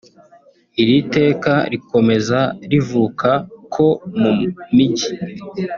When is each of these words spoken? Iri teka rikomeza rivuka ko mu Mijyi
Iri 0.81 0.97
teka 1.15 1.53
rikomeza 1.71 2.39
rivuka 2.71 3.29
ko 3.73 3.87
mu 4.19 4.31
Mijyi 4.75 5.09